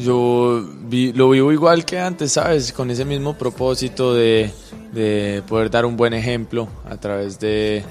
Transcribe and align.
yo 0.00 0.64
lo 0.90 1.30
vivo 1.30 1.52
igual 1.52 1.84
que 1.84 1.98
antes, 1.98 2.32
¿sabes? 2.32 2.72
Con 2.72 2.90
ese 2.90 3.04
mismo 3.04 3.36
propósito 3.36 4.14
de, 4.14 4.50
de 4.92 5.42
poder 5.46 5.70
dar 5.70 5.84
un 5.84 5.96
buen 5.96 6.14
ejemplo 6.14 6.68
a 6.88 6.96
través 6.96 7.38
de, 7.38 7.84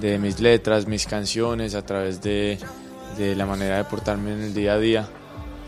de 0.00 0.18
mis 0.18 0.40
letras, 0.40 0.86
mis 0.86 1.06
canciones, 1.06 1.74
a 1.74 1.82
través 1.82 2.22
de, 2.22 2.58
de 3.18 3.34
la 3.36 3.46
manera 3.46 3.78
de 3.78 3.84
portarme 3.84 4.32
en 4.32 4.42
el 4.42 4.54
día 4.54 4.74
a 4.74 4.78
día 4.78 5.08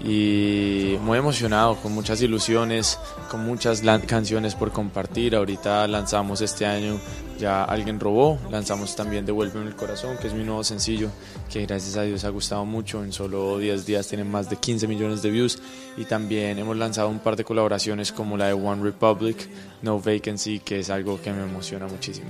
y 0.04 0.96
muy 1.02 1.18
emocionado, 1.18 1.76
con 1.76 1.92
muchas 1.92 2.22
ilusiones, 2.22 2.98
con 3.30 3.44
muchas 3.44 3.82
canciones 4.06 4.54
por 4.54 4.70
compartir. 4.70 5.34
Ahorita 5.34 5.86
lanzamos 5.88 6.40
este 6.40 6.66
año 6.66 7.00
ya 7.38 7.64
Alguien 7.64 8.00
Robó, 8.00 8.38
lanzamos 8.50 8.94
también 8.96 9.24
Devuélveme 9.24 9.66
el 9.66 9.76
Corazón, 9.76 10.16
que 10.18 10.26
es 10.26 10.34
mi 10.34 10.44
nuevo 10.44 10.64
sencillo, 10.64 11.08
que 11.50 11.64
gracias 11.64 11.96
a 11.96 12.02
Dios 12.02 12.24
ha 12.24 12.28
gustado 12.28 12.64
mucho. 12.64 13.02
En 13.02 13.12
solo 13.12 13.58
10 13.58 13.86
días 13.86 14.08
tiene 14.08 14.24
más 14.24 14.50
de 14.50 14.56
15 14.56 14.86
millones 14.86 15.22
de 15.22 15.30
views. 15.30 15.58
Y 15.96 16.04
también 16.04 16.58
hemos 16.58 16.76
lanzado 16.76 17.08
un 17.08 17.20
par 17.20 17.36
de 17.36 17.44
colaboraciones 17.44 18.12
como 18.12 18.36
la 18.36 18.46
de 18.48 18.52
One 18.52 18.82
Republic, 18.82 19.48
No 19.82 20.00
Vacancy, 20.00 20.58
que 20.60 20.80
es 20.80 20.90
algo 20.90 21.20
que 21.20 21.32
me 21.32 21.44
emociona 21.44 21.86
muchísimo. 21.86 22.28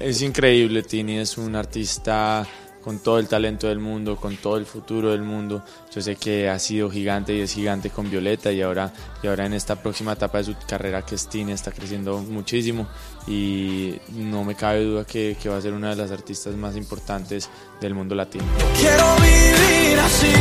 Es 0.00 0.22
increíble, 0.22 0.82
Tini 0.82 1.18
es 1.18 1.36
un 1.36 1.54
artista 1.54 2.46
con 2.82 2.98
todo 2.98 3.18
el 3.18 3.28
talento 3.28 3.68
del 3.68 3.78
mundo, 3.78 4.16
con 4.16 4.36
todo 4.36 4.56
el 4.56 4.66
futuro 4.66 5.10
del 5.10 5.22
mundo. 5.22 5.62
Yo 5.94 6.00
sé 6.00 6.16
que 6.16 6.48
ha 6.48 6.58
sido 6.58 6.90
gigante 6.90 7.34
y 7.34 7.40
es 7.40 7.52
gigante 7.52 7.90
con 7.90 8.10
Violeta 8.10 8.52
y 8.52 8.62
ahora, 8.62 8.92
y 9.22 9.26
ahora 9.26 9.46
en 9.46 9.54
esta 9.54 9.76
próxima 9.76 10.12
etapa 10.12 10.38
de 10.38 10.44
su 10.44 10.54
carrera 10.66 11.02
que 11.02 11.14
es 11.14 11.28
Tini 11.28 11.52
está 11.52 11.72
creciendo 11.72 12.18
muchísimo 12.18 12.86
y 13.26 13.94
no 14.08 14.44
me 14.44 14.54
cabe 14.54 14.84
duda 14.84 15.04
que, 15.04 15.36
que 15.40 15.48
va 15.48 15.58
a 15.58 15.60
ser 15.60 15.72
una 15.72 15.90
de 15.90 15.96
las 15.96 16.10
artistas 16.10 16.54
más 16.54 16.76
importantes 16.76 17.48
del 17.80 17.94
mundo 17.94 18.14
latino. 18.14 18.44
Quiero 18.78 19.16
vivir 19.16 19.98
así, 19.98 20.32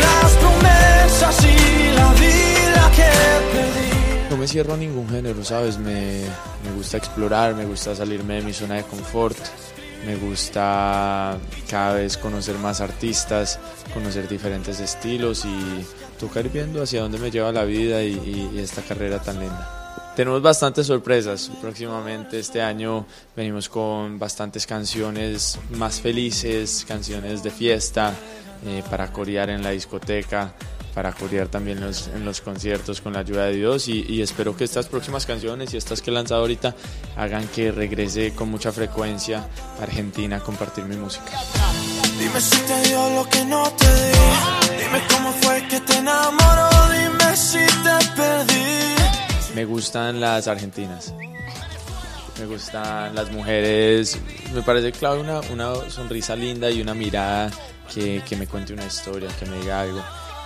las 0.00 0.32
promesas 0.36 1.44
y 1.44 1.94
la 1.94 2.12
vida 2.12 2.92
que 2.94 4.30
no 4.30 4.36
me 4.36 4.48
cierro 4.48 4.74
a 4.74 4.76
ningún 4.76 5.08
género, 5.08 5.44
¿sabes? 5.44 5.78
Me, 5.78 6.24
me, 6.64 6.72
gusta 6.76 6.96
explorar, 6.96 7.54
me 7.54 7.64
gusta 7.66 7.94
salirme 7.94 8.34
de 8.34 8.42
mi 8.42 8.52
zona 8.52 8.74
de 8.74 8.82
confort, 8.82 9.36
me 10.06 10.16
gusta 10.16 11.38
cada 11.68 11.94
vez 11.94 12.16
conocer 12.16 12.56
más 12.58 12.80
artistas, 12.80 13.58
conocer 13.92 14.28
diferentes 14.28 14.80
estilos 14.80 15.44
y 15.44 15.84
tocar 16.18 16.48
viendo 16.48 16.82
hacia 16.82 17.00
dónde 17.00 17.18
me 17.18 17.30
lleva 17.30 17.52
la 17.52 17.64
vida 17.64 18.02
y, 18.02 18.58
esta 18.58 18.82
carrera 18.82 19.20
tan 19.20 19.40
linda. 19.40 20.12
Tenemos 20.16 20.42
bastantes 20.42 20.86
sorpresas. 20.86 21.50
Próximamente 21.60 22.38
este 22.38 22.62
año 22.62 23.06
venimos 23.34 23.68
con 23.68 24.18
bastantes 24.18 24.66
canciones 24.66 25.58
más 25.70 26.00
felices, 26.00 26.84
canciones 26.86 27.42
de 27.42 27.50
fiesta 27.50 28.14
eh, 28.66 28.82
para 28.88 29.12
corear 29.12 29.50
en 29.50 29.62
la 29.62 29.70
discoteca 29.70 30.54
para 30.94 31.12
corear 31.12 31.48
también 31.48 31.80
los, 31.80 32.08
en 32.08 32.24
los 32.24 32.40
conciertos 32.40 33.00
con 33.00 33.12
la 33.12 33.18
ayuda 33.20 33.46
de 33.46 33.56
Dios 33.56 33.88
y, 33.88 34.22
espero 34.22 34.56
que 34.56 34.64
estas 34.64 34.86
próximas 34.86 35.26
canciones 35.26 35.74
y 35.74 35.76
estas 35.76 36.00
que 36.00 36.10
he 36.10 36.14
lanzado 36.14 36.42
ahorita 36.42 36.74
hagan 37.16 37.48
que 37.48 37.72
regrese 37.72 38.32
con 38.32 38.48
mucha 38.48 38.72
frecuencia 38.72 39.48
a 39.80 39.82
Argentina 39.82 40.36
a 40.36 40.40
compartir 40.40 40.84
mi 40.84 40.96
música. 40.96 41.32
Dime 42.18 42.40
si 42.40 42.58
te 42.58 42.88
dio 42.88 43.10
lo 43.10 43.28
que 43.28 43.44
no 43.44 43.70
te 43.72 43.86
di, 43.86 44.84
dime 44.84 45.02
cómo 45.10 45.32
fue 45.42 45.66
que 45.68 45.80
te 45.80 45.96
enamoró, 45.96 46.68
dime 46.92 47.36
si 47.36 47.58
te 47.58 48.12
perdí. 48.16 49.54
Me 49.54 49.64
gustan 49.64 50.20
las 50.20 50.46
argentinas. 50.46 51.12
Me 52.38 52.46
gustan 52.46 53.14
las 53.14 53.30
mujeres, 53.30 54.18
me 54.52 54.62
parece 54.62 54.90
clave 54.90 55.20
una, 55.20 55.40
una 55.52 55.88
sonrisa 55.88 56.34
linda 56.34 56.68
y 56.68 56.80
una 56.80 56.92
mirada 56.92 57.50
que, 57.92 58.22
que 58.28 58.36
me 58.36 58.48
cuente 58.48 58.72
una 58.72 58.84
historia, 58.84 59.28
que 59.38 59.46
me 59.46 59.60
diga 59.60 59.80
algo. 59.80 60.02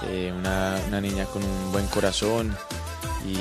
Eh, 0.07 0.33
una, 0.37 0.79
una, 0.87 1.01
niña 1.01 1.25
con 1.27 1.43
un 1.43 1.73
buen 1.73 1.87
corazón 1.89 2.57
y, 3.27 3.35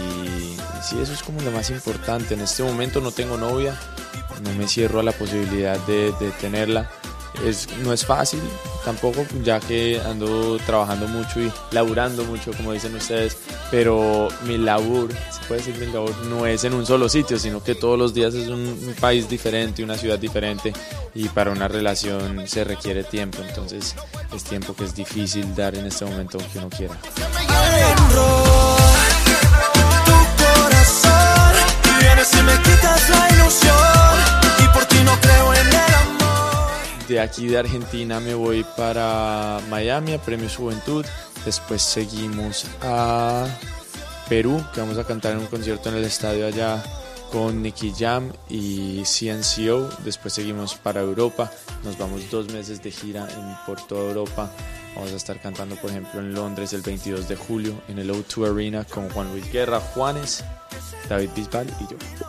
sí, 0.82 1.00
eso 1.00 1.14
es 1.14 1.22
como 1.22 1.42
lo 1.42 1.52
más 1.52 1.70
importante. 1.70 2.34
En 2.34 2.42
este 2.42 2.64
momento 2.64 3.00
no 3.00 3.12
tengo 3.12 3.38
novia, 3.38 3.80
no 4.42 4.54
me 4.54 4.68
cierro 4.68 5.00
a 5.00 5.04
la 5.04 5.12
posibilidad 5.12 5.78
de, 5.86 6.12
de 6.20 6.32
tenerla. 6.42 6.90
Es, 7.46 7.68
no 7.84 7.94
es 7.94 8.06
fácil 8.06 8.42
tampoco, 8.84 9.26
ya 9.44 9.60
que 9.60 10.02
ando 10.06 10.58
trabajando 10.66 11.08
mucho 11.08 11.42
y 11.42 11.52
laburando 11.72 12.24
mucho, 12.24 12.52
como 12.54 12.74
dicen 12.74 12.96
ustedes, 12.96 13.38
pero 13.70 14.30
mi 14.46 14.58
labor, 14.58 15.10
se 15.12 15.46
puede 15.48 15.62
decir 15.62 15.78
mi 15.78 15.92
labor, 15.92 16.16
no 16.26 16.46
es 16.46 16.64
en 16.64 16.74
un 16.74 16.86
solo 16.86 17.10
sitio, 17.10 17.38
sino 17.38 17.64
que 17.64 17.76
todos 17.76 17.98
los 18.00 18.14
días 18.14 18.34
es 18.34 18.48
un 18.48 18.96
país 19.00 19.30
diferente, 19.30 19.84
una 19.84 19.98
ciudad 19.98 20.18
diferente 20.18 20.74
y 21.14 21.28
para 21.30 21.52
una 21.52 21.68
relación 21.68 22.48
se 22.48 22.64
requiere 22.64 23.04
tiempo, 23.04 23.40
entonces 23.48 23.96
es 24.36 24.44
tiempo 24.44 24.76
que 24.76 24.86
es 24.86 24.96
difícil 24.96 25.54
dar 25.56 25.76
en 25.76 25.86
este 25.86 26.06
momento 26.06 26.38
que 26.52 26.60
uno 26.60 26.70
quiera. 26.70 26.98
De 37.18 37.24
aquí 37.24 37.48
de 37.48 37.58
Argentina 37.58 38.20
me 38.20 38.36
voy 38.36 38.64
para 38.78 39.60
Miami 39.72 40.14
a 40.14 40.22
Premios 40.22 40.56
Juventud, 40.56 41.04
después 41.46 41.82
seguimos 41.82 42.68
a 42.84 43.48
Perú, 44.30 44.64
que 44.72 44.82
vamos 44.82 45.00
a 45.00 45.04
cantar 45.04 45.32
en 45.32 45.40
un 45.40 45.48
concierto 45.48 45.90
en 45.90 45.96
el 45.96 46.04
estadio 46.04 46.46
allá 46.46 46.84
con 47.32 47.64
Nicky 47.64 47.92
Jam 47.98 48.32
y 48.50 49.02
CNCO. 49.02 49.90
Después 50.06 50.32
seguimos 50.32 50.76
para 50.76 51.02
Europa. 51.02 51.52
Nos 51.84 51.98
vamos 51.98 52.30
dos 52.30 52.54
meses 52.54 52.84
de 52.84 52.92
gira 52.92 53.28
en, 53.32 53.66
por 53.66 53.82
toda 53.88 54.10
Europa. 54.10 54.52
Vamos 54.94 55.12
a 55.12 55.16
estar 55.16 55.42
cantando, 55.42 55.76
por 55.78 55.90
ejemplo, 55.90 56.20
en 56.20 56.36
Londres 56.36 56.72
el 56.74 56.84
22 56.84 57.28
de 57.28 57.36
julio 57.36 57.82
en 57.88 57.98
el 57.98 58.12
O2 58.12 58.54
Arena 58.54 58.84
con 58.84 59.10
Juan 59.10 59.32
Luis 59.32 59.52
Guerra, 59.52 59.80
Juanes, 59.80 60.44
David 61.10 61.32
Bisbal 61.36 61.66
y 61.82 61.92
yo. 61.92 62.27